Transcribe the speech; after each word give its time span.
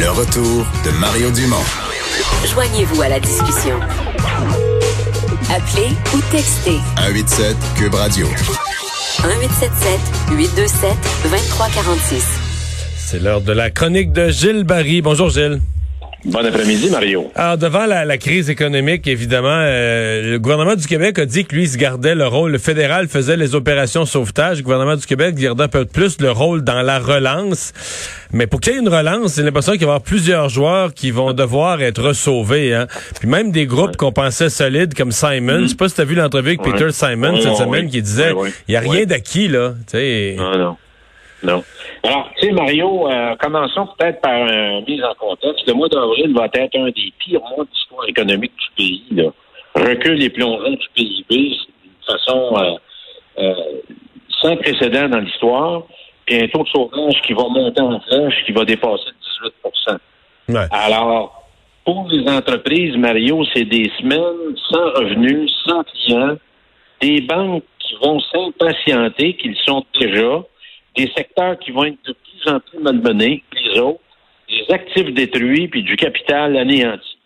Le 0.00 0.08
retour 0.08 0.66
de 0.82 0.90
Mario 0.92 1.30
Dumont. 1.30 1.62
Joignez-vous 2.46 3.02
à 3.02 3.10
la 3.10 3.20
discussion. 3.20 3.78
Appelez 5.54 5.90
ou 6.14 6.20
textez 6.30 6.78
187 6.96 7.54
Cube 7.76 7.94
Radio. 7.94 8.26
1877 8.26 10.00
827 10.30 10.90
2346. 11.24 12.24
C'est 12.96 13.18
l'heure 13.18 13.42
de 13.42 13.52
la 13.52 13.68
chronique 13.68 14.12
de 14.12 14.30
Gilles 14.30 14.64
Barry. 14.64 15.02
Bonjour 15.02 15.28
Gilles. 15.28 15.60
Bon 16.24 16.44
après-midi, 16.44 16.90
Mario. 16.90 17.30
Alors, 17.34 17.56
devant 17.56 17.86
la, 17.86 18.04
la 18.04 18.18
crise 18.18 18.50
économique, 18.50 19.06
évidemment, 19.06 19.48
euh, 19.48 20.32
le 20.32 20.38
gouvernement 20.38 20.74
du 20.74 20.86
Québec 20.86 21.18
a 21.18 21.24
dit 21.24 21.46
que 21.46 21.54
lui, 21.54 21.62
il 21.62 21.68
se 21.68 21.78
gardait 21.78 22.14
le 22.14 22.26
rôle. 22.26 22.52
Le 22.52 22.58
fédéral 22.58 23.08
faisait 23.08 23.38
les 23.38 23.54
opérations 23.54 24.04
sauvetage. 24.04 24.58
Le 24.58 24.62
gouvernement 24.64 24.96
du 24.96 25.06
Québec 25.06 25.34
gardait 25.36 25.64
un 25.64 25.68
peu 25.68 25.86
plus 25.86 26.20
le 26.20 26.30
rôle 26.30 26.62
dans 26.62 26.82
la 26.82 26.98
relance. 26.98 27.72
Mais 28.32 28.46
pour 28.46 28.60
qu'il 28.60 28.74
y 28.74 28.76
ait 28.76 28.80
une 28.80 28.88
relance, 28.88 29.36
j'ai 29.36 29.42
l'impression 29.42 29.72
qu'il 29.72 29.80
va 29.82 29.86
y 29.86 29.90
avoir 29.90 30.02
plusieurs 30.02 30.50
joueurs 30.50 30.92
qui 30.92 31.10
vont 31.10 31.32
devoir 31.32 31.80
être 31.80 32.12
sauvés. 32.12 32.74
Hein. 32.74 32.86
Puis 33.18 33.28
même 33.28 33.50
des 33.50 33.64
groupes 33.64 33.96
qu'on 33.96 34.12
pensait 34.12 34.50
solides 34.50 34.94
comme 34.94 35.12
Simon. 35.12 35.62
Je 35.62 35.68
sais 35.68 35.74
pas 35.74 35.88
si 35.88 35.94
tu 35.94 36.00
as 36.02 36.04
vu 36.04 36.14
l'entrevue 36.14 36.48
avec 36.50 36.62
Peter 36.62 36.90
Simon 36.92 37.34
Ouais, 37.34 37.40
cette 37.42 37.56
semaine 37.56 37.88
qui 37.88 38.02
disait 38.02 38.32
il 38.68 38.72
n'y 38.72 38.76
a 38.76 38.80
rien 38.80 39.06
d'acquis, 39.06 39.48
là. 39.48 39.72
Non, 39.94 40.58
non. 40.58 40.76
Non. 41.42 41.64
Alors, 42.02 42.30
tu 42.36 42.46
sais, 42.46 42.52
Mario, 42.52 43.08
euh, 43.08 43.34
commençons 43.36 43.88
peut-être 43.98 44.20
par 44.20 44.32
une 44.34 44.84
mise 44.86 45.02
en 45.02 45.14
contexte. 45.14 45.66
Le 45.66 45.74
mois 45.74 45.88
d'avril 45.88 46.34
va 46.34 46.46
être 46.52 46.76
un 46.76 46.86
des 46.86 47.12
pires 47.18 47.40
mois 47.40 47.64
de 47.64 47.70
l'histoire 47.72 48.08
économique 48.08 48.52
du 48.52 48.76
pays. 48.76 49.04
Là. 49.12 49.30
Recul 49.74 50.22
et 50.22 50.30
plongeon 50.30 50.72
du 50.72 50.86
PIB 50.94 51.24
d'une 51.28 51.58
façon 52.06 52.56
euh, 52.56 52.74
euh, 53.38 53.54
sans 54.40 54.56
précédent 54.56 55.08
dans 55.08 55.20
l'histoire. 55.20 55.82
Puis 56.26 56.42
un 56.42 56.48
taux 56.48 56.62
de 56.62 56.68
chômage 56.68 57.22
qui 57.26 57.32
va 57.32 57.44
monter 57.48 57.80
en 57.80 58.00
flèche, 58.00 58.44
qui 58.44 58.52
va 58.52 58.64
dépasser 58.64 59.10
18 59.42 60.00
Ouais. 60.48 60.66
Alors, 60.72 61.48
pour 61.84 62.08
les 62.10 62.28
entreprises, 62.28 62.96
Mario, 62.96 63.44
c'est 63.54 63.64
des 63.64 63.90
semaines 63.98 64.56
sans 64.68 64.90
revenus, 64.94 65.52
sans 65.66 65.84
clients, 65.84 66.36
des 67.00 67.20
banques 67.20 67.64
qui 67.78 67.94
vont 68.02 68.20
s'impatienter, 68.20 69.34
qu'ils 69.34 69.56
sont 69.64 69.84
déjà, 69.98 70.42
des 70.96 71.10
secteurs 71.16 71.58
qui 71.58 71.70
vont 71.70 71.84
être 71.84 71.98
de 72.06 72.12
plus 72.12 72.52
en 72.52 72.60
plus 72.60 72.78
malmenés 72.78 73.42
les 73.52 73.80
autres, 73.80 74.00
des 74.48 74.74
actifs 74.74 75.14
détruits, 75.14 75.68
puis 75.68 75.82
du 75.82 75.96
capital 75.96 76.56
anéanti. 76.56 77.18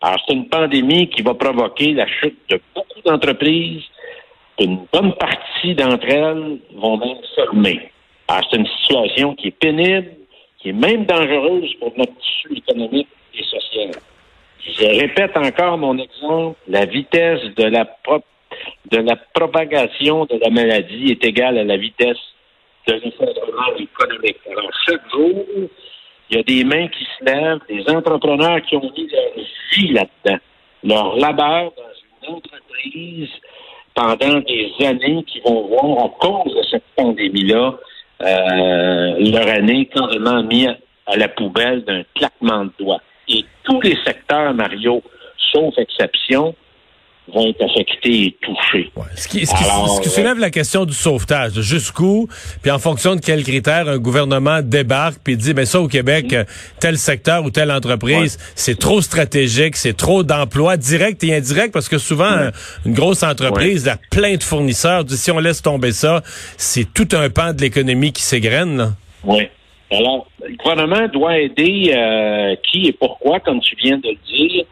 Alors, 0.00 0.22
c'est 0.26 0.34
une 0.34 0.48
pandémie 0.48 1.08
qui 1.08 1.22
va 1.22 1.34
provoquer 1.34 1.92
la 1.94 2.06
chute 2.06 2.38
de 2.50 2.60
beaucoup 2.74 3.00
d'entreprises. 3.04 3.82
Une 4.58 4.86
bonne 4.92 5.14
partie 5.14 5.74
d'entre 5.74 6.06
elles 6.08 6.58
vont 6.74 6.96
même 6.98 7.18
fermer. 7.34 7.90
Alors, 8.28 8.46
c'est 8.50 8.58
une 8.58 8.66
situation 8.66 9.34
qui 9.34 9.48
est 9.48 9.58
pénible, 9.58 10.10
qui 10.58 10.70
est 10.70 10.72
même 10.72 11.06
dangereuse 11.06 11.72
pour 11.80 11.92
notre 11.96 12.14
tissu 12.18 12.56
économique 12.56 13.08
et 13.34 13.42
social. 13.44 13.90
Je 14.60 14.84
répète 15.00 15.36
encore 15.36 15.78
mon 15.78 15.96
exemple, 15.96 16.58
la 16.68 16.84
vitesse 16.86 17.42
de 17.56 17.64
la, 17.64 17.84
de 18.90 18.98
la 18.98 19.16
propagation 19.34 20.24
de 20.24 20.38
la 20.42 20.50
maladie 20.50 21.12
est 21.12 21.24
égale 21.24 21.58
à 21.58 21.64
la 21.64 21.76
vitesse 21.76 22.18
de 22.86 22.94
l'effondrement 22.94 23.76
économique. 23.78 24.38
Alors, 24.50 24.70
chaque 24.86 25.10
jour, 25.10 25.44
il 26.30 26.36
y 26.36 26.40
a 26.40 26.42
des 26.42 26.64
mains 26.64 26.88
qui 26.88 27.04
se 27.04 27.24
lèvent, 27.24 27.60
des 27.68 27.84
entrepreneurs 27.92 28.60
qui 28.62 28.76
ont 28.76 28.92
mis 28.96 29.08
leur 29.08 29.44
vie 29.72 29.92
là-dedans, 29.92 30.38
leur 30.84 31.16
labeur 31.16 31.72
dans 31.76 32.28
une 32.28 32.34
entreprise 32.34 33.30
pendant 33.94 34.40
des 34.40 34.72
années 34.84 35.24
qui 35.24 35.40
vont 35.40 35.68
voir, 35.68 36.04
à 36.04 36.08
cause 36.20 36.54
de 36.54 36.62
cette 36.70 36.84
pandémie-là, 36.96 37.74
euh, 38.22 39.30
leur 39.32 39.48
année 39.48 39.86
carrément 39.86 40.42
mis 40.42 40.66
à, 40.66 40.76
à 41.06 41.16
la 41.16 41.28
poubelle 41.28 41.84
d'un 41.84 42.02
claquement 42.14 42.64
de 42.64 42.72
doigts. 42.78 43.00
Et 43.28 43.44
tous 43.64 43.80
les 43.80 43.96
secteurs, 44.04 44.52
Mario, 44.54 45.02
sauf 45.52 45.76
exception, 45.78 46.54
vont 47.34 47.48
être 47.48 47.62
affectés 47.64 48.22
et 48.26 48.36
touchés. 48.40 48.90
Ouais. 48.96 49.02
Ce 49.16 49.26
qui, 49.28 49.44
ce 49.46 49.54
qui- 49.54 49.64
Alors, 49.64 49.96
ce 49.96 50.00
qui 50.00 50.08
soulève 50.08 50.38
la 50.38 50.50
question 50.50 50.84
du 50.84 50.92
sauvetage, 50.94 51.52
jusqu'où, 51.60 52.28
puis 52.62 52.70
en 52.70 52.78
fonction 52.78 53.16
de 53.16 53.20
quels 53.20 53.42
critères 53.42 53.88
un 53.88 53.98
gouvernement 53.98 54.60
débarque 54.62 55.18
puis 55.24 55.36
dit, 55.36 55.52
ben 55.52 55.66
ça 55.66 55.80
au 55.80 55.88
Québec, 55.88 56.32
euh, 56.32 56.44
tel 56.80 56.98
secteur 56.98 57.44
ou 57.44 57.50
telle 57.50 57.70
entreprise, 57.72 58.38
c'est 58.54 58.78
trop 58.78 59.00
stratégique, 59.00 59.76
c'est 59.76 59.96
trop 59.96 60.22
d'emplois 60.22 60.76
directs 60.76 61.22
et 61.24 61.34
indirects, 61.34 61.72
parce 61.72 61.88
que 61.88 61.98
souvent, 61.98 62.30
euh, 62.32 62.50
une 62.84 62.94
grosse 62.94 63.22
entreprise 63.22 63.88
a 63.88 63.96
plein 64.10 64.36
de 64.36 64.42
fournisseurs. 64.42 65.04
Si 65.08 65.30
on 65.30 65.38
laisse 65.40 65.62
tomber 65.62 65.92
ça, 65.92 66.22
c'est 66.56 66.92
tout 66.92 67.08
un 67.12 67.28
pan 67.30 67.52
de 67.52 67.60
l'économie 67.60 68.12
qui 68.12 68.22
s'égrène. 68.22 68.94
Oui. 69.24 69.48
Alors, 69.90 70.26
le 70.44 70.54
gouvernement 70.56 71.06
doit 71.12 71.38
aider 71.38 71.92
euh, 71.96 72.54
qui 72.70 72.86
et 72.88 72.92
pourquoi, 72.92 73.40
comme 73.40 73.60
tu 73.60 73.74
viens 73.82 73.98
de 73.98 74.08
le 74.08 74.16
dire. 74.36 74.64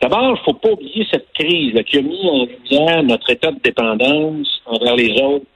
D'abord, 0.00 0.38
il 0.38 0.44
faut 0.44 0.54
pas 0.54 0.70
oublier 0.70 1.06
cette 1.10 1.30
crise 1.34 1.74
là, 1.74 1.82
qui 1.82 1.98
a 1.98 2.02
mis 2.02 2.28
en 2.28 2.46
lumière 2.46 3.02
notre 3.02 3.30
état 3.30 3.50
de 3.52 3.60
dépendance 3.60 4.62
envers 4.66 4.96
les 4.96 5.12
autres, 5.20 5.46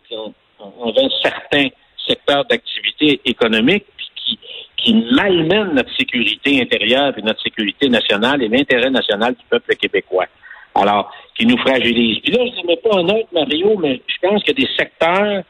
envers 0.80 1.10
certains 1.22 1.68
secteurs 2.06 2.44
d'activité 2.44 3.20
économique, 3.24 3.84
qui, 4.16 4.38
qui 4.76 4.94
malmène 5.12 5.72
notre 5.74 5.94
sécurité 5.96 6.60
intérieure 6.60 7.14
et 7.16 7.22
notre 7.22 7.40
sécurité 7.42 7.88
nationale 7.88 8.42
et 8.42 8.48
l'intérêt 8.48 8.90
national 8.90 9.34
du 9.34 9.44
peuple 9.48 9.74
québécois. 9.76 10.26
Alors, 10.74 11.10
qui 11.36 11.46
nous 11.46 11.56
fragilise. 11.58 12.18
Puis 12.20 12.32
là, 12.32 12.44
je 12.44 12.62
ne 12.62 12.66
mets 12.66 12.76
pas 12.76 12.96
en 12.96 13.04
note, 13.04 13.26
Mario, 13.32 13.78
mais 13.78 14.00
je 14.06 14.28
pense 14.28 14.42
qu'il 14.42 14.58
y 14.58 14.62
a 14.62 14.66
des 14.66 14.72
secteurs 14.76 15.42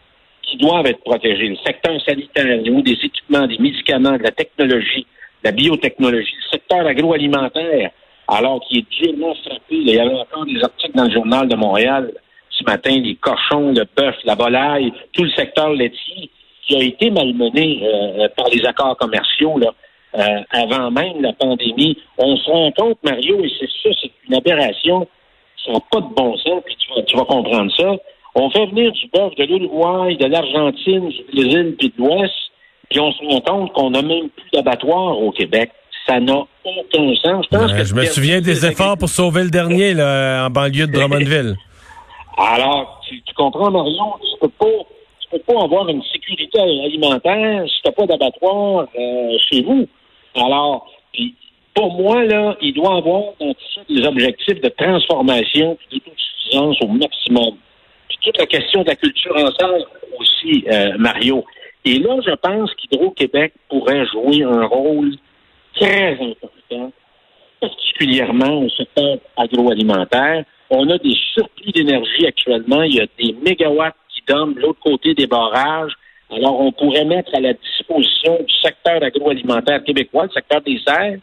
qui 0.43 0.56
doivent 0.59 0.87
être 0.87 1.03
protégés. 1.03 1.49
Le 1.49 1.56
secteur 1.56 2.00
sanitaire, 2.03 2.59
au 2.59 2.62
niveau 2.62 2.81
des 2.83 2.93
équipements, 2.93 3.47
des 3.47 3.59
médicaments, 3.59 4.16
de 4.16 4.22
la 4.22 4.31
technologie, 4.31 5.06
de 5.43 5.49
la 5.49 5.53
biotechnologie, 5.53 6.34
le 6.37 6.50
secteur 6.59 6.87
agroalimentaire, 6.87 7.91
alors 8.28 8.60
qu'il 8.66 8.78
est 8.78 8.90
durement 8.90 9.34
frappé. 9.34 9.60
Il 9.70 9.90
y 9.90 9.98
avait 9.98 10.14
encore 10.14 10.46
des 10.46 10.62
articles 10.62 10.96
dans 10.96 11.04
le 11.04 11.12
journal 11.12 11.48
de 11.48 11.56
Montréal 11.56 12.12
ce 12.58 12.64
matin, 12.64 12.90
les 12.90 13.16
cochons, 13.16 13.72
le 13.72 13.84
bœuf, 13.96 14.16
la 14.24 14.34
volaille, 14.34 14.92
tout 15.12 15.24
le 15.24 15.30
secteur 15.30 15.70
laitier 15.70 16.30
qui 16.66 16.76
a 16.76 16.82
été 16.82 17.10
malmené 17.10 17.80
euh, 17.82 18.28
par 18.36 18.48
les 18.48 18.64
accords 18.64 18.96
commerciaux 18.96 19.58
là, 19.58 19.74
euh, 20.16 20.42
avant 20.50 20.90
même 20.90 21.20
la 21.20 21.32
pandémie. 21.32 21.98
On 22.18 22.36
se 22.36 22.50
rend 22.50 22.72
compte, 22.72 22.98
Mario, 23.02 23.44
et 23.44 23.50
c'est 23.58 23.68
ça, 23.82 23.94
c'est 24.00 24.10
une 24.28 24.34
aberration, 24.34 25.06
ça 25.64 25.72
n'a 25.72 25.80
pas 25.91 26.00
de 26.00 26.14
bon 26.14 26.36
sens, 26.38 26.62
puis 26.64 26.76
tu 26.76 26.94
vas, 26.94 27.02
tu 27.02 27.16
vas 27.16 27.24
comprendre 27.24 27.72
ça. 27.76 27.96
On 28.34 28.50
fait 28.50 28.66
venir 28.66 28.92
du 28.92 29.06
bœuf 29.08 29.34
de 29.36 29.44
l'Uruguay, 29.44 30.16
de 30.16 30.26
l'Argentine, 30.26 31.08
du 31.08 31.24
Brésil, 31.32 31.74
puis 31.78 31.88
de 31.96 32.02
l'Ouest, 32.02 32.34
puis 32.91 33.00
on 33.00 33.12
se 33.12 33.24
rend 33.24 33.41
compte 33.41 33.72
qu'on 33.72 33.91
n'a 33.91 34.02
même 34.02 34.28
plus 34.30 34.50
d'abattoir 34.52 35.18
au 35.20 35.30
Québec. 35.32 35.70
Ça 36.06 36.20
n'a 36.20 36.34
aucun 36.34 37.15
sens. 37.16 37.47
Je, 37.50 37.56
pense 37.56 37.72
que 37.72 37.84
je 37.84 37.94
me 37.94 38.04
souviens 38.04 38.41
des 38.41 38.66
efforts 38.66 38.98
pour 38.98 39.09
sauver 39.09 39.44
le 39.44 39.50
dernier 39.50 39.94
là, 39.94 40.47
en 40.47 40.50
banlieue 40.50 40.87
de 40.87 40.92
Drummondville. 40.92 41.56
Alors, 42.37 43.00
tu, 43.09 43.22
tu 43.22 43.34
comprends, 43.34 43.70
Marion, 43.70 44.15
tu 44.20 44.38
peux 44.41 44.48
pas, 44.48 44.84
tu 45.20 45.28
peux 45.31 45.38
pas 45.38 45.62
avoir 45.62 45.88
une 45.88 46.03
sécurité 46.12 46.60
alimentaire 46.60 47.65
si 47.66 47.82
tu 47.82 47.88
n'as 47.88 47.92
pas 47.92 48.06
d'abattoir 48.06 48.87
euh, 48.98 49.37
chez 49.50 49.62
vous. 49.62 49.87
Alors, 50.34 50.87
puis, 51.12 51.34
pour 51.75 51.92
moi, 51.94 52.25
là, 52.25 52.56
il 52.60 52.75
doit 52.75 52.97
avoir 52.97 53.22
des 53.88 54.06
objectifs 54.06 54.60
de 54.60 54.69
transformation 54.69 55.78
et 55.91 55.97
d'autosuffisance 55.97 56.76
au 56.82 56.88
maximum. 56.88 57.56
Puis 58.09 58.19
toute 58.22 58.38
la 58.38 58.47
question 58.47 58.82
de 58.82 58.88
la 58.88 58.97
culture 58.97 59.34
ensemble 59.36 59.84
aussi, 60.19 60.65
euh, 60.71 60.92
Mario. 60.98 61.44
Et 61.84 61.98
là, 61.98 62.16
je 62.26 62.34
pense 62.34 62.71
qu'Hydro-Québec 62.75 63.53
pourrait 63.69 64.06
jouer 64.06 64.42
un 64.44 64.66
rôle 64.66 65.15
très 65.74 66.18
important 66.20 66.92
particulièrement 67.60 68.62
au 68.62 68.68
secteur 68.70 69.18
agroalimentaire. 69.36 70.44
On 70.70 70.88
a 70.90 70.98
des 70.98 71.16
surplus 71.34 71.72
d'énergie 71.72 72.26
actuellement. 72.26 72.82
Il 72.82 72.94
y 72.94 73.00
a 73.00 73.06
des 73.18 73.34
mégawatts 73.42 73.96
qui 74.08 74.22
dorment 74.26 74.54
de 74.54 74.60
l'autre 74.60 74.80
côté 74.80 75.14
des 75.14 75.26
barrages. 75.26 75.92
Alors, 76.30 76.60
on 76.60 76.72
pourrait 76.72 77.04
mettre 77.04 77.34
à 77.34 77.40
la 77.40 77.52
disposition 77.52 78.38
du 78.42 78.54
secteur 78.62 79.02
agroalimentaire 79.02 79.84
québécois, 79.84 80.24
le 80.24 80.30
secteur 80.30 80.60
des 80.62 80.78
serres, 80.86 81.18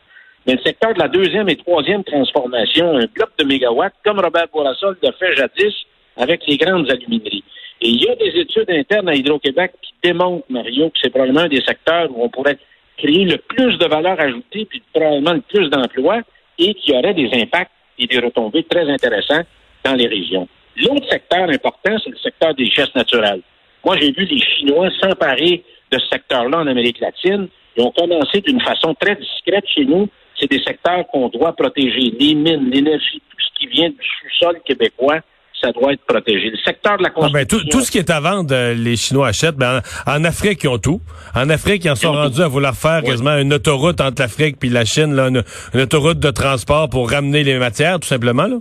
mais 0.45 0.53
le 0.53 0.61
secteur 0.61 0.93
de 0.93 0.99
la 0.99 1.07
deuxième 1.07 1.49
et 1.49 1.55
troisième 1.55 2.03
transformation, 2.03 2.97
un 2.97 3.05
bloc 3.05 3.29
de 3.37 3.43
mégawatts, 3.45 3.93
comme 4.03 4.19
Robert 4.19 4.47
Bourassa 4.51 4.87
le 5.01 5.11
fait 5.19 5.35
jadis 5.35 5.75
avec 6.17 6.41
les 6.47 6.57
grandes 6.57 6.89
alumineries. 6.89 7.43
Et 7.81 7.89
il 7.89 8.03
y 8.03 8.09
a 8.09 8.15
des 8.15 8.39
études 8.39 8.69
internes 8.69 9.09
à 9.09 9.15
Hydro-Québec 9.15 9.73
qui 9.81 9.93
démontrent, 10.03 10.45
Mario, 10.49 10.89
que 10.89 10.99
c'est 11.01 11.09
probablement 11.09 11.41
un 11.41 11.47
des 11.47 11.61
secteurs 11.61 12.09
où 12.11 12.23
on 12.23 12.29
pourrait 12.29 12.57
créer 12.97 13.25
le 13.25 13.37
plus 13.37 13.77
de 13.77 13.85
valeur 13.85 14.19
ajoutée, 14.19 14.65
puis 14.65 14.81
probablement 14.93 15.33
le 15.33 15.41
plus 15.41 15.69
d'emplois, 15.69 16.21
et 16.57 16.73
qui 16.75 16.93
aurait 16.93 17.13
des 17.13 17.29
impacts 17.33 17.71
et 17.97 18.07
des 18.07 18.19
retombées 18.19 18.63
très 18.63 18.89
intéressants 18.89 19.43
dans 19.83 19.93
les 19.93 20.07
régions. 20.07 20.47
L'autre 20.77 21.07
secteur 21.09 21.49
important, 21.49 21.97
c'est 22.03 22.09
le 22.09 22.17
secteur 22.17 22.53
des 22.55 22.63
richesses 22.63 22.95
naturelles. 22.95 23.41
Moi, 23.83 23.97
j'ai 23.99 24.11
vu 24.11 24.25
les 24.25 24.39
Chinois 24.39 24.89
s'emparer 25.01 25.63
de 25.91 25.99
ce 25.99 26.07
secteur-là 26.07 26.59
en 26.59 26.67
Amérique 26.67 26.99
latine. 26.99 27.47
Ils 27.75 27.83
ont 27.83 27.91
commencé 27.91 28.41
d'une 28.41 28.61
façon 28.61 28.93
très 28.93 29.15
discrète 29.15 29.65
chez 29.67 29.85
nous. 29.85 30.07
C'est 30.39 30.49
des 30.49 30.61
secteurs 30.63 31.05
qu'on 31.07 31.29
doit 31.29 31.53
protéger. 31.55 32.13
Les 32.19 32.35
mines, 32.35 32.69
l'énergie, 32.71 33.21
tout 33.29 33.37
ce 33.37 33.59
qui 33.59 33.67
vient 33.67 33.89
du 33.89 33.97
sous-sol 33.97 34.59
québécois, 34.65 35.19
ça 35.61 35.71
doit 35.71 35.93
être 35.93 36.03
protégé. 36.05 36.49
Le 36.49 36.57
secteur 36.65 36.97
de 36.97 37.03
la 37.03 37.09
Ah, 37.15 37.19
ben, 37.31 37.45
construction... 37.45 37.59
tout, 37.59 37.77
tout 37.77 37.81
ce 37.81 37.91
qui 37.91 37.97
est 37.99 38.09
à 38.09 38.19
vendre, 38.19 38.53
euh, 38.53 38.73
les 38.73 38.95
Chinois 38.95 39.27
achètent. 39.27 39.55
Ben, 39.55 39.81
en, 40.07 40.11
en 40.11 40.23
Afrique, 40.23 40.63
ils 40.63 40.67
ont 40.67 40.77
tout. 40.77 41.01
En 41.35 41.49
Afrique, 41.49 41.85
ils 41.85 41.89
en 41.91 41.95
sont 41.95 42.13
Ils 42.13 42.17
rendus 42.17 42.41
à 42.41 42.47
vouloir 42.47 42.75
faire 42.75 43.03
quasiment 43.03 43.37
une 43.37 43.53
autoroute 43.53 44.01
entre 44.01 44.21
l'Afrique 44.21 44.57
puis 44.59 44.69
la 44.69 44.85
Chine, 44.85 45.13
là, 45.13 45.27
une, 45.27 45.43
une 45.73 45.81
autoroute 45.81 46.19
de 46.19 46.31
transport 46.31 46.89
pour 46.89 47.09
ramener 47.11 47.43
les 47.43 47.57
matières, 47.59 47.99
tout 47.99 48.07
simplement. 48.07 48.47
Là. 48.47 48.57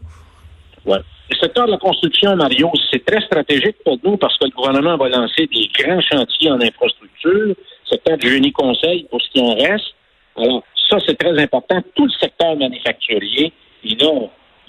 Ouais. 0.86 0.98
Le 1.30 1.36
secteur 1.36 1.66
de 1.66 1.70
la 1.70 1.78
construction, 1.78 2.34
Mario, 2.36 2.70
c'est 2.90 3.04
très 3.04 3.20
stratégique 3.20 3.76
pour 3.84 3.96
nous 4.04 4.16
parce 4.16 4.36
que 4.36 4.46
le 4.46 4.50
gouvernement 4.50 4.96
va 4.96 5.08
lancer 5.08 5.46
des 5.46 5.68
grands 5.78 6.00
chantiers 6.00 6.50
en 6.50 6.60
infrastructure, 6.60 7.54
secteur 7.88 8.18
du 8.18 8.28
génie 8.28 8.50
conseil 8.52 9.06
pour 9.10 9.20
ce 9.22 9.30
qui 9.30 9.40
en 9.40 9.54
reste. 9.54 9.94
Alors, 10.36 10.62
ça, 10.88 10.96
c'est 11.06 11.16
très 11.16 11.38
important. 11.40 11.80
Tout 11.94 12.06
le 12.06 12.12
secteur 12.20 12.56
manufacturier, 12.56 13.52
et 13.84 13.94
là, 13.94 14.10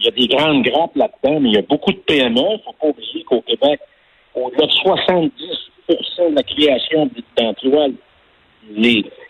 il 0.01 0.05
y 0.05 0.07
a 0.07 0.11
des 0.11 0.27
grandes 0.27 0.63
grappes 0.63 0.95
là-dedans, 0.95 1.39
mais 1.39 1.49
il 1.49 1.55
y 1.55 1.59
a 1.59 1.61
beaucoup 1.61 1.91
de 1.91 1.97
PME. 1.99 2.39
Il 2.39 2.53
ne 2.53 2.57
faut 2.65 2.73
pas 2.73 2.87
oublier 2.87 3.23
qu'au 3.23 3.41
Québec, 3.41 3.79
au-delà 4.33 4.65
de 4.65 4.71
70% 4.71 6.29
de 6.31 6.35
la 6.35 6.43
création 6.43 7.09
d'emplois 7.37 7.87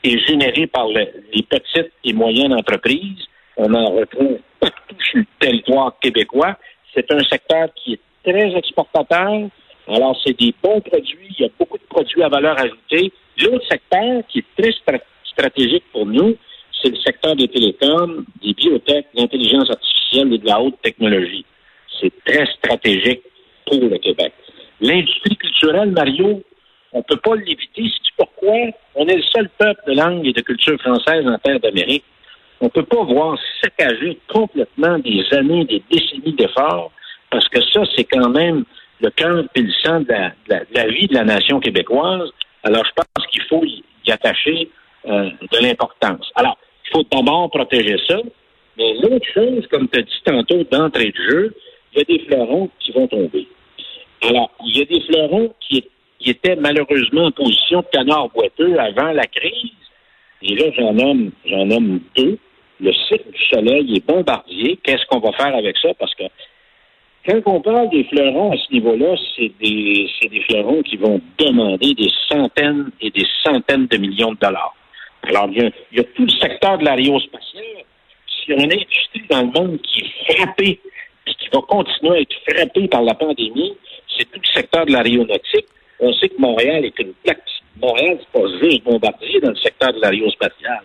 est 0.04 0.28
générée 0.28 0.68
par 0.68 0.88
le- 0.88 1.08
les 1.34 1.44
petites 1.44 1.92
et 2.04 2.14
moyennes 2.14 2.54
entreprises. 2.54 3.26
On 3.58 3.74
en 3.74 3.92
retrouve 3.92 4.38
partout 4.60 4.96
sur 5.10 5.20
le 5.20 5.26
territoire 5.40 5.98
québécois. 6.00 6.58
C'est 6.94 7.12
un 7.12 7.24
secteur 7.24 7.70
qui 7.76 7.94
est 7.94 8.00
très 8.24 8.56
exportateur. 8.56 9.50
Alors, 9.88 10.18
c'est 10.24 10.38
des 10.40 10.54
bons 10.64 10.80
produits. 10.82 11.36
Il 11.38 11.44
y 11.44 11.46
a 11.46 11.50
beaucoup 11.60 11.78
de 11.78 11.84
produits 11.84 12.24
à 12.24 12.30
valeur 12.30 12.58
ajoutée. 12.60 13.12
L'autre 13.42 13.66
secteur 13.70 14.22
qui 14.30 14.40
est 14.40 14.46
très 14.62 14.72
stra- 14.72 15.02
stratégique 15.26 15.84
pour 15.92 16.06
nous, 16.06 16.36
c'est 16.82 16.90
le 16.90 16.98
secteur 16.98 17.36
des 17.36 17.48
télécoms, 17.48 18.26
des 18.44 18.54
biotech, 18.54 19.08
de 19.14 19.22
l'intelligence 19.22 19.70
artificielle 19.70 20.34
et 20.34 20.38
de 20.38 20.46
la 20.46 20.60
haute 20.60 20.82
technologie. 20.82 21.46
C'est 22.00 22.12
très 22.26 22.46
stratégique 22.58 23.22
pour 23.66 23.80
le 23.80 23.98
Québec. 23.98 24.34
L'industrie 24.80 25.36
culturelle, 25.36 25.92
Mario, 25.92 26.42
on 26.94 26.98
ne 26.98 27.04
peut 27.04 27.18
pas 27.18 27.36
l'éviter. 27.36 27.84
C'est 28.04 28.16
pourquoi? 28.18 28.58
On 28.96 29.08
est 29.08 29.16
le 29.16 29.24
seul 29.24 29.50
peuple 29.58 29.82
de 29.88 29.94
langue 29.94 30.26
et 30.26 30.34
de 30.34 30.42
culture 30.42 30.80
française 30.82 31.26
en 31.28 31.38
terre 31.38 31.60
d'Amérique. 31.60 32.04
On 32.60 32.66
ne 32.66 32.70
peut 32.70 32.86
pas 32.86 33.04
voir 33.04 33.38
saccager 33.62 34.20
complètement 34.28 35.00
des 35.00 35.24
années, 35.32 35.66
des 35.66 35.84
décennies 35.90 36.34
d'efforts, 36.34 36.92
parce 37.30 37.48
que 37.48 37.62
ça, 37.62 37.84
c'est 37.96 38.04
quand 38.04 38.30
même 38.30 38.66
le 39.00 39.10
cœur 39.10 39.46
et 39.56 39.62
le 39.62 40.00
de 40.04 40.76
la, 40.76 40.88
vie 40.88 41.08
de 41.08 41.14
la 41.16 41.24
nation 41.24 41.60
québécoise. 41.60 42.30
Alors, 42.64 42.84
je 42.86 42.92
pense 42.92 43.28
qu'il 43.28 43.42
faut 43.44 43.64
y, 43.64 44.12
attacher 44.12 44.70
euh, 45.08 45.30
de 45.52 45.58
l'importance. 45.60 46.30
Alors, 46.36 46.58
faut 46.92 47.04
d'abord 47.12 47.50
protéger 47.50 47.98
ça, 48.08 48.18
mais 48.78 48.94
l'autre 48.96 49.28
chose, 49.34 49.68
comme 49.68 49.88
tu 49.90 50.00
as 50.00 50.04
dit 50.04 50.22
tantôt 50.26 50.64
d'entrée 50.72 51.12
de 51.12 51.32
jeu, 51.32 51.56
il 51.94 52.00
y 52.00 52.02
a 52.02 52.06
des 52.06 52.20
fleurons 52.26 52.70
qui 52.80 52.92
vont 52.92 53.08
tomber. 53.08 53.48
Alors, 54.24 54.52
il 54.66 54.78
y 54.78 54.82
a 54.82 54.86
des 54.86 55.02
fleurons 55.02 55.54
qui, 55.60 55.84
qui 56.20 56.30
étaient 56.30 56.56
malheureusement 56.56 57.26
en 57.26 57.32
position 57.32 57.82
de 57.82 57.88
canard 57.92 58.30
boiteux 58.30 58.80
avant 58.80 59.12
la 59.12 59.26
crise. 59.26 59.72
Et 60.42 60.56
là, 60.56 60.72
j'en 60.78 60.94
nomme, 60.94 61.32
j'en 61.46 61.66
nomme 61.66 62.02
deux. 62.16 62.38
Le 62.80 62.94
site 62.94 63.32
du 63.32 63.44
soleil 63.52 63.96
est 63.96 64.06
bombardier. 64.06 64.80
Qu'est-ce 64.84 65.06
qu'on 65.08 65.20
va 65.20 65.32
faire 65.34 65.56
avec 65.56 65.78
ça? 65.78 65.90
Parce 66.00 66.16
que 66.16 66.24
quand 67.28 67.42
on 67.46 67.62
parle 67.62 67.90
des 67.90 68.04
fleurons 68.06 68.52
à 68.52 68.58
ce 68.58 68.74
niveau-là, 68.74 69.16
c'est 69.36 69.52
des, 69.62 70.10
c'est 70.20 70.30
des 70.30 70.42
fleurons 70.42 70.82
qui 70.82 70.98
vont 70.98 71.22
demander 71.38 71.94
des 71.94 72.10
centaines 72.28 72.90
et 73.00 73.12
des 73.12 73.28
centaines 73.44 73.86
de 73.86 73.98
millions 73.98 74.32
de 74.32 74.40
dollars. 74.40 74.76
Alors, 75.24 75.48
il 75.52 75.64
y 75.64 75.66
a, 75.66 75.70
il 75.92 75.98
y 75.98 76.02
a 76.02 76.04
tout 76.04 76.24
le 76.24 76.30
secteur 76.30 76.78
de 76.78 76.86
l'aérospatiale. 76.86 77.86
S'il 78.28 78.56
y 78.56 78.60
a 78.60 78.64
une 78.64 78.72
industrie 78.72 79.24
dans 79.30 79.42
le 79.42 79.52
monde 79.52 79.80
qui 79.82 80.02
est 80.02 80.34
frappée 80.34 80.80
et 81.28 81.34
qui 81.34 81.50
va 81.54 81.62
continuer 81.62 82.18
à 82.18 82.22
être 82.22 82.36
frappée 82.50 82.88
par 82.88 83.04
la 83.04 83.14
pandémie, 83.14 83.78
c'est 84.18 84.26
tout 84.32 84.40
le 84.40 84.54
secteur 84.54 84.86
de 84.86 84.92
l'aéronautique. 84.92 85.68
On 86.00 86.12
sait 86.14 86.30
que 86.30 86.40
Montréal 86.40 86.86
est 86.86 87.00
une 87.00 87.14
plaque. 87.24 87.40
Montréal, 87.80 88.18
c'est 88.20 88.42
pas 88.42 88.48
juste 88.62 88.84
bombardier 88.84 89.40
dans 89.42 89.52
le 89.52 89.56
secteur 89.56 89.94
de 89.94 90.02
l'aérospatiale. 90.02 90.84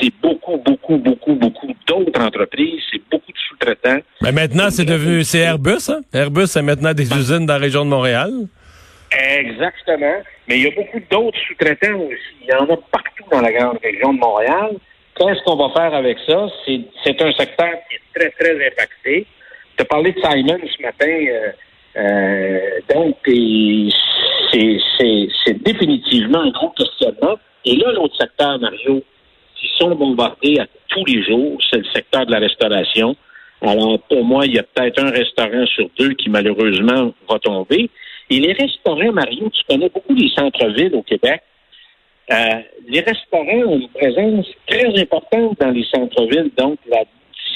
C'est 0.00 0.12
beaucoup, 0.22 0.56
beaucoup, 0.56 0.96
beaucoup, 0.96 1.34
beaucoup 1.34 1.74
d'autres 1.86 2.20
entreprises. 2.20 2.80
C'est 2.90 3.02
beaucoup 3.10 3.30
de 3.30 3.38
sous-traitants. 3.48 4.00
Mais 4.22 4.32
maintenant, 4.32 4.70
c'est 4.70 4.84
devenu 4.84 5.22
c'est 5.24 5.40
Airbus. 5.40 5.90
Hein? 5.90 6.00
Airbus, 6.12 6.46
c'est 6.46 6.62
maintenant 6.62 6.94
des 6.94 7.12
usines 7.12 7.44
dans 7.44 7.54
la 7.54 7.58
région 7.58 7.84
de 7.84 7.90
Montréal. 7.90 8.30
Exactement. 9.12 10.22
Mais 10.48 10.58
il 10.58 10.64
y 10.64 10.66
a 10.68 10.70
beaucoup 10.70 11.00
d'autres 11.10 11.38
sous-traitants 11.46 11.98
aussi. 12.00 12.34
Il 12.42 12.48
y 12.48 12.54
en 12.54 12.64
a 12.64 12.76
partout 12.90 13.11
dans 13.32 13.40
la 13.40 13.52
grande 13.52 13.78
région 13.82 14.12
de 14.12 14.18
Montréal. 14.18 14.76
Qu'est-ce 15.14 15.42
qu'on 15.44 15.56
va 15.56 15.70
faire 15.74 15.94
avec 15.94 16.18
ça? 16.26 16.46
C'est, 16.66 17.22
un 17.22 17.32
secteur 17.32 17.72
qui 17.88 17.96
est 17.96 18.02
très, 18.14 18.30
très 18.30 18.66
impacté. 18.66 19.26
Tu 19.76 19.82
as 19.82 19.84
parlé 19.84 20.12
de 20.12 20.20
Simon 20.20 20.58
ce 20.64 20.82
matin. 20.82 21.06
euh, 21.06 21.52
euh, 21.96 22.80
donc, 22.94 23.16
c'est 25.44 25.62
définitivement 25.62 26.40
un 26.40 26.50
gros 26.50 26.70
questionnement. 26.70 27.38
Et 27.64 27.76
là, 27.76 27.92
l'autre 27.92 28.16
secteur, 28.18 28.58
Mario, 28.58 29.02
qui 29.56 29.68
sont 29.78 29.94
bombardés 29.94 30.58
à 30.58 30.66
tous 30.88 31.04
les 31.04 31.22
jours, 31.22 31.58
c'est 31.70 31.78
le 31.78 31.90
secteur 31.92 32.26
de 32.26 32.32
la 32.32 32.38
restauration. 32.38 33.16
Alors, 33.60 33.98
pour 34.08 34.24
moi, 34.24 34.46
il 34.46 34.54
y 34.54 34.58
a 34.58 34.64
peut-être 34.64 35.02
un 35.02 35.10
restaurant 35.10 35.66
sur 35.66 35.88
deux 35.98 36.14
qui, 36.14 36.28
malheureusement, 36.28 37.12
va 37.28 37.38
tomber. 37.38 37.88
Et 38.30 38.40
les 38.40 38.52
restaurants, 38.54 39.12
Mario, 39.12 39.50
tu 39.50 39.62
connais 39.68 39.88
beaucoup 39.88 40.14
les 40.14 40.30
centres-villes 40.30 40.94
au 40.94 41.02
Québec. 41.02 41.42
Euh, 42.32 42.60
les 42.88 43.00
restaurants 43.00 43.68
ont 43.72 43.78
une 43.80 43.88
présence 43.88 44.46
très 44.66 44.86
importante 45.00 45.58
dans 45.60 45.70
les 45.70 45.84
centres-villes. 45.84 46.50
Donc, 46.56 46.78
la 46.88 47.04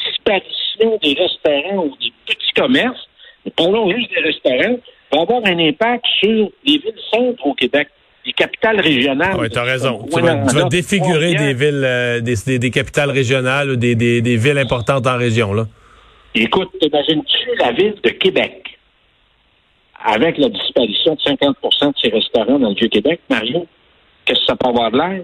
disparition 0.06 0.98
des 1.02 1.14
restaurants 1.20 1.84
ou 1.86 1.96
des 2.00 2.12
petits 2.26 2.52
commerces, 2.54 3.08
mais 3.44 3.52
parlons 3.56 3.90
juste 3.90 4.10
des 4.10 4.20
restaurants, 4.22 4.76
va 5.12 5.20
avoir 5.22 5.40
un 5.46 5.58
impact 5.58 6.04
sur 6.20 6.50
les 6.64 6.78
villes-centres 6.78 7.46
au 7.46 7.54
Québec, 7.54 7.88
les 8.26 8.32
capitales 8.32 8.80
régionales. 8.80 9.36
Oui, 9.38 9.48
tu 9.50 9.58
as 9.58 9.62
raison. 9.62 10.02
Tu 10.12 10.20
vas, 10.20 10.20
tu 10.20 10.24
vas 10.36 10.42
Rwanda, 10.62 10.68
défigurer 10.68 11.34
des 11.36 11.54
villes, 11.54 11.82
euh, 11.84 12.20
des, 12.20 12.34
des- 12.46 12.58
des 12.58 12.70
capitales 12.70 13.10
régionales 13.10 13.70
ou 13.70 13.76
des, 13.76 13.94
des- 13.94 14.20
des 14.20 14.36
villes 14.36 14.58
importantes 14.58 15.06
en 15.06 15.16
région. 15.16 15.54
Là. 15.54 15.66
Écoute, 16.34 16.68
t'imagines-tu 16.80 17.56
la 17.58 17.72
ville 17.72 17.94
de 18.02 18.10
Québec? 18.10 18.62
Avec 20.04 20.38
la 20.38 20.48
disparition 20.48 21.14
de 21.14 21.20
50% 21.20 21.88
de 21.88 21.94
ses 22.02 22.08
restaurants 22.10 22.58
dans 22.58 22.68
le 22.68 22.74
Vieux-Québec, 22.74 23.20
Mario? 23.30 23.66
Qu'est-ce 24.26 24.40
que 24.40 24.46
ça 24.46 24.56
peut 24.56 24.68
avoir 24.68 24.90
de 24.90 24.98
l'air? 24.98 25.22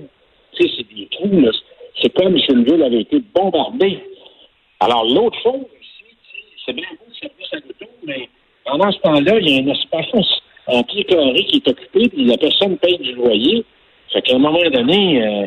Tu 0.53 0.67
sais, 0.67 0.75
c'est 0.79 0.95
des 0.95 1.09
trous, 1.11 1.41
là. 1.41 1.51
C'est 2.01 2.15
comme 2.15 2.39
si 2.39 2.51
une 2.51 2.65
ville 2.65 2.83
avait 2.83 3.03
été 3.03 3.21
bombardée. 3.35 3.99
Alors, 4.81 5.05
l'autre 5.05 5.39
chose 5.43 5.61
sais, 5.61 6.43
c'est 6.67 6.73
bien 6.73 6.87
beau 6.93 7.05
le 7.09 7.15
service 7.15 7.53
à 7.53 7.57
l'auto, 7.57 7.93
mais 8.05 8.29
pendant 8.65 8.91
ce 8.91 8.99
temps-là, 8.99 9.39
il 9.41 9.49
y 9.49 9.59
a 9.59 9.63
un 9.63 9.75
espace 9.75 10.07
en 10.67 10.83
pied 10.85 11.05
carré 11.05 11.45
qui 11.45 11.57
est 11.57 11.69
occupé, 11.69 12.09
puis 12.09 12.25
la 12.25 12.37
personne 12.37 12.79
paye 12.79 12.99
du 12.99 13.13
loyer. 13.15 13.65
Fait 14.13 14.23
qu'à 14.23 14.37
un 14.37 14.39
moment 14.39 14.59
donné, 14.71 15.23
euh, 15.23 15.47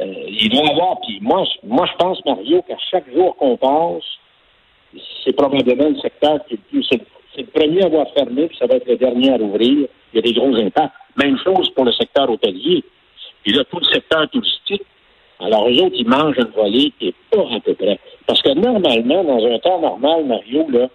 euh, 0.00 0.14
il 0.28 0.50
doit 0.50 0.68
avoir, 0.68 1.00
puis 1.00 1.18
moi, 1.20 1.44
moi, 1.64 1.86
je 1.90 1.96
pense, 1.96 2.24
Mario, 2.24 2.62
qu'à 2.62 2.76
chaque 2.90 3.10
jour 3.12 3.36
qu'on 3.36 3.56
passe, 3.56 4.04
c'est 5.24 5.32
probablement 5.34 5.88
le 5.88 5.98
secteur 6.00 6.44
qui 6.46 6.54
est 6.54 6.58
le 6.58 6.80
plus. 6.80 6.86
C'est 7.34 7.40
le 7.40 7.46
premier 7.46 7.82
à 7.82 7.86
avoir 7.86 8.12
fermé, 8.12 8.46
puis 8.48 8.58
ça 8.58 8.66
va 8.66 8.76
être 8.76 8.86
le 8.86 8.96
dernier 8.96 9.32
à 9.32 9.36
rouvrir. 9.36 9.88
Il 10.12 10.16
y 10.16 10.18
a 10.18 10.22
des 10.22 10.34
gros 10.34 10.54
impacts. 10.54 10.92
Même 11.16 11.38
chose 11.38 11.70
pour 11.70 11.84
le 11.84 11.92
secteur 11.92 12.30
hôtelier. 12.30 12.84
Puis 13.42 13.52
là, 13.52 13.64
tout 13.64 13.78
le 13.78 13.92
secteur 13.92 14.28
touristique. 14.30 14.82
Alors, 15.40 15.68
eux 15.68 15.80
autres, 15.82 15.96
ils 15.98 16.08
mangent 16.08 16.36
une 16.38 16.52
volée 16.54 16.92
et 17.00 17.14
pas 17.30 17.44
à 17.54 17.60
peu 17.60 17.74
près. 17.74 17.98
Parce 18.26 18.40
que 18.42 18.50
normalement, 18.50 19.24
dans 19.24 19.44
un 19.44 19.58
temps 19.58 19.80
normal, 19.80 20.24
Mario, 20.24 20.66
là, 20.70 20.88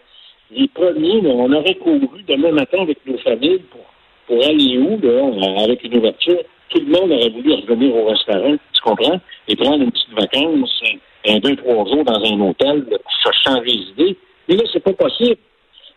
les 0.52 0.68
premiers, 0.70 1.22
là, 1.22 1.30
on 1.32 1.52
aurait 1.52 1.76
couru 1.76 2.24
demain 2.28 2.52
matin 2.52 2.82
avec 2.82 3.06
nos 3.06 3.18
familles 3.18 3.62
pour, 3.70 4.44
aller 4.44 4.78
où, 4.78 5.00
là, 5.02 5.64
avec 5.64 5.84
une 5.84 5.98
ouverture. 5.98 6.40
Tout 6.70 6.80
le 6.80 6.86
monde 6.86 7.12
aurait 7.12 7.30
voulu 7.30 7.54
revenir 7.54 7.96
au 7.96 8.06
restaurant, 8.08 8.56
tu 8.74 8.82
comprends? 8.82 9.20
Et 9.48 9.56
prendre 9.56 9.84
une 9.84 9.92
petite 9.92 10.14
vacance, 10.14 10.82
un, 11.26 11.34
un, 11.34 11.40
deux, 11.40 11.56
trois 11.58 11.86
jours 11.86 12.04
dans 12.04 12.24
un 12.24 12.42
hôtel, 12.42 12.86
se 13.24 13.30
changer 13.46 13.66
les 13.66 13.90
idées. 13.92 14.18
Mais 14.48 14.56
là, 14.56 14.64
c'est 14.72 14.84
pas 14.84 14.94
possible. 14.94 15.38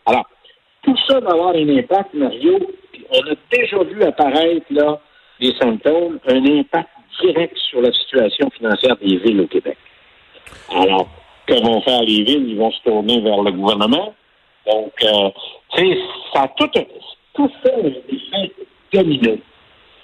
Alors, 0.07 0.27
tout 0.83 0.97
ça 1.09 1.21
va 1.21 1.31
avoir 1.31 1.55
un 1.55 1.69
impact, 1.69 2.15
Mario. 2.15 2.59
On 3.13 3.21
a 3.21 3.35
déjà 3.51 3.83
vu 3.83 4.03
apparaître 4.03 4.67
là 4.71 5.01
des 5.41 5.53
symptômes, 5.61 6.19
un 6.29 6.45
impact 6.59 6.91
direct 7.23 7.57
sur 7.57 7.81
la 7.81 7.93
situation 7.93 8.51
financière 8.51 8.97
des 8.97 9.17
villes 9.17 9.41
au 9.41 9.47
Québec. 9.47 9.77
Alors, 10.71 11.09
que 11.47 11.55
vont 11.55 11.81
faire 11.83 12.03
les 12.03 12.23
villes? 12.23 12.51
Ils 12.51 12.57
vont 12.57 12.71
se 12.71 12.83
tourner 12.83 13.21
vers 13.21 13.43
le 13.43 13.53
gouvernement. 13.53 14.15
Donc, 14.67 14.93
euh, 15.03 15.31
tu 15.75 15.87
sais, 15.87 15.99
ça 16.33 16.43
a 16.43 16.49
tout, 16.49 16.71
tout 17.35 17.51
domino. 18.93 19.39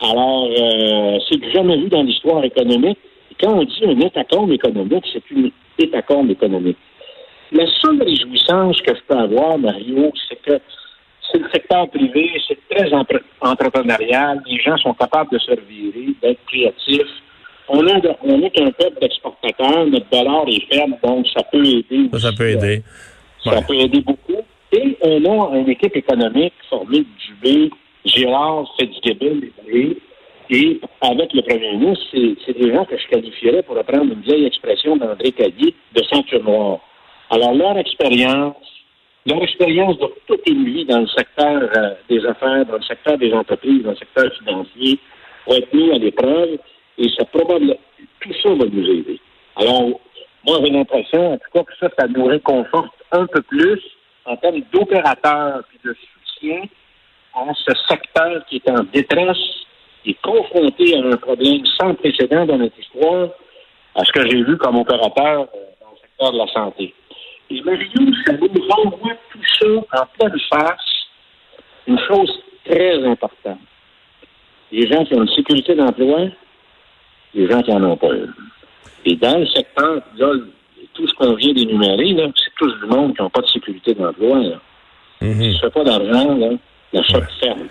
Alors, 0.00 0.48
euh, 0.50 1.18
c'est 1.28 1.52
jamais 1.52 1.76
vu 1.76 1.88
dans 1.88 2.02
l'histoire 2.02 2.44
économique. 2.44 2.98
Et 3.30 3.34
quand 3.40 3.52
on 3.52 3.64
dit 3.64 3.84
un 3.84 4.00
hétacombe 4.00 4.52
économique, 4.52 5.04
c'est 5.12 5.30
une 5.30 5.50
hétacombe 5.78 6.30
économique. 6.30 6.78
La 7.52 7.66
seule 7.80 8.02
réjouissance 8.02 8.80
que 8.82 8.94
je 8.94 9.00
peux 9.06 9.16
avoir, 9.16 9.58
Mario, 9.58 10.12
c'est 10.28 10.42
que 10.42 10.60
c'est 11.30 11.38
le 11.38 11.48
secteur 11.50 11.88
privé, 11.90 12.30
c'est 12.46 12.58
très 12.68 12.92
entre- 12.92 13.20
entrepreneurial, 13.40 14.42
les 14.46 14.58
gens 14.60 14.76
sont 14.78 14.94
capables 14.94 15.30
de 15.30 15.38
se 15.38 15.50
revirer, 15.50 16.14
d'être 16.22 16.40
créatifs. 16.46 17.02
On, 17.68 17.84
est 17.86 18.60
un 18.60 18.70
peuple 18.70 19.00
d'exportateurs, 19.00 19.86
notre 19.86 20.08
dollar 20.08 20.44
est 20.48 20.72
faible, 20.72 20.96
donc 21.02 21.26
ça 21.36 21.42
peut 21.50 21.64
aider. 21.64 22.08
Ça, 22.12 22.18
ça 22.20 22.32
peut 22.32 22.44
euh, 22.44 22.52
aider. 22.52 22.82
ça 23.42 23.50
Ouais. 23.56 23.62
peut 23.66 23.74
aider 23.74 24.00
beaucoup. 24.02 24.42
Et 24.72 24.96
on 25.02 25.52
a 25.52 25.58
une 25.58 25.68
équipe 25.68 25.96
économique 25.96 26.54
formée 26.70 27.00
de 27.00 27.06
Dubé, 27.50 27.70
Gérard, 28.04 28.66
Fitzgibbon 28.78 29.40
et, 29.72 29.96
et 30.50 30.80
avec 31.00 31.32
le 31.32 31.42
premier 31.42 31.72
ministre, 31.72 32.04
c'est 32.44 32.56
des 32.56 32.72
gens 32.72 32.84
que 32.84 32.96
je 32.96 33.08
qualifierais, 33.08 33.62
pour 33.64 33.76
reprendre 33.76 34.12
une 34.12 34.20
vieille 34.20 34.46
expression 34.46 34.96
d'André 34.96 35.32
Cadier, 35.32 35.74
de 35.94 36.02
ceinture 36.04 36.44
noire. 36.44 36.78
Alors, 37.30 37.52
leur 37.54 37.76
expérience, 37.78 38.54
leur 39.26 39.42
expérience 39.42 39.98
de 39.98 40.06
toute 40.26 40.48
une 40.48 40.64
vie 40.64 40.84
dans 40.84 41.00
le 41.00 41.08
secteur 41.08 41.68
euh, 41.76 41.94
des 42.08 42.24
affaires, 42.24 42.64
dans 42.66 42.76
le 42.76 42.82
secteur 42.82 43.18
des 43.18 43.32
entreprises, 43.32 43.82
dans 43.82 43.90
le 43.90 43.96
secteur 43.96 44.32
financier, 44.34 44.98
va 45.48 45.56
être 45.56 45.72
mis 45.74 45.90
à 45.92 45.98
l'épreuve 45.98 46.58
et 46.98 47.08
ça 47.10 47.24
probablement 47.24 47.74
tout 48.20 48.32
ça 48.42 48.48
va 48.50 48.64
nous 48.64 48.90
aider. 48.90 49.20
Alors, 49.56 50.00
moi, 50.46 50.58
j'ai 50.62 50.70
l'impression, 50.70 51.32
en 51.32 51.38
tout 51.38 51.50
cas, 51.52 51.64
que 51.64 51.72
ça, 51.80 51.88
ça 51.98 52.06
nous 52.06 52.24
réconforte 52.24 52.94
un 53.12 53.26
peu 53.26 53.42
plus 53.42 53.80
en 54.24 54.36
termes 54.36 54.60
d'opérateurs 54.72 55.62
et 55.74 55.88
de 55.88 55.94
soutien 55.94 56.62
à 57.34 57.52
ce 57.54 57.72
secteur 57.88 58.44
qui 58.46 58.56
est 58.56 58.70
en 58.70 58.84
détresse, 58.92 59.36
qui 60.02 60.10
est 60.10 60.22
confronté 60.22 60.96
à 60.96 61.00
un 61.00 61.16
problème 61.16 61.64
sans 61.78 61.94
précédent 61.94 62.46
dans 62.46 62.58
notre 62.58 62.78
histoire, 62.78 63.30
à 63.94 64.04
ce 64.04 64.12
que 64.12 64.28
j'ai 64.28 64.42
vu 64.42 64.56
comme 64.58 64.76
opérateur 64.76 65.40
euh, 65.40 65.66
dans 65.80 65.90
le 65.90 65.98
secteur 66.00 66.32
de 66.32 66.38
la 66.38 66.46
santé. 66.52 66.94
Et 67.50 67.62
Mario, 67.62 68.12
ça 68.26 68.32
nous 68.32 68.68
renvoie 68.68 69.14
tout 69.30 69.38
ça 69.60 70.00
en 70.00 70.06
pleine 70.18 70.40
face, 70.50 71.06
une 71.86 71.98
chose 72.08 72.42
très 72.64 73.04
importante. 73.04 73.60
Les 74.72 74.86
gens 74.88 75.04
qui 75.04 75.14
ont 75.14 75.22
une 75.22 75.34
sécurité 75.34 75.74
d'emploi, 75.74 76.26
les 77.34 77.48
gens 77.48 77.62
qui 77.62 77.70
en 77.72 77.82
ont 77.84 77.96
pas 77.96 78.08
Et 79.04 79.16
dans 79.16 79.38
le 79.38 79.46
secteur, 79.46 80.02
là, 80.16 80.32
tout 80.94 81.06
ce 81.06 81.14
qu'on 81.14 81.34
vient 81.34 81.52
d'énumérer, 81.52 82.16
c'est 82.36 82.54
tous 82.56 82.72
du 82.80 82.86
monde 82.86 83.14
qui 83.14 83.22
n'ont 83.22 83.30
pas 83.30 83.42
de 83.42 83.48
sécurité 83.48 83.94
d'emploi. 83.94 84.38
Mm 85.20 85.32
-hmm. 85.32 85.52
Si 85.52 85.60
tu 85.60 85.70
pas 85.70 85.84
d'argent, 85.84 86.58
la 86.92 87.02
shop 87.02 87.26
ferme. 87.40 87.68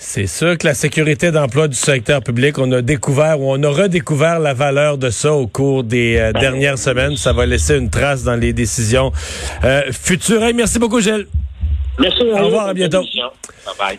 C'est 0.00 0.28
sûr 0.28 0.56
que 0.56 0.64
la 0.64 0.74
sécurité 0.74 1.32
d'emploi 1.32 1.66
du 1.66 1.74
secteur 1.74 2.22
public, 2.22 2.56
on 2.58 2.70
a 2.70 2.82
découvert 2.82 3.40
ou 3.40 3.52
on 3.52 3.60
a 3.64 3.68
redécouvert 3.68 4.38
la 4.38 4.54
valeur 4.54 4.96
de 4.96 5.10
ça 5.10 5.32
au 5.32 5.48
cours 5.48 5.82
des 5.82 6.16
euh, 6.16 6.32
dernières 6.32 6.78
semaines. 6.78 7.16
Ça 7.16 7.32
va 7.32 7.46
laisser 7.46 7.76
une 7.76 7.90
trace 7.90 8.22
dans 8.22 8.36
les 8.36 8.52
décisions 8.52 9.10
euh, 9.64 9.82
futures. 9.90 10.40
Merci 10.54 10.78
beaucoup, 10.78 11.00
Gilles. 11.00 11.26
Merci. 11.98 12.22
Au 12.32 12.44
revoir, 12.44 12.68
à 12.68 12.74
bientôt. 12.74 13.00
Bye 13.02 13.22
bye. 13.76 13.86